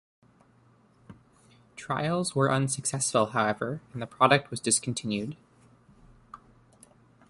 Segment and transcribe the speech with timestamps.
[1.75, 5.37] Trials were unsuccessful however, and the product was discontinued.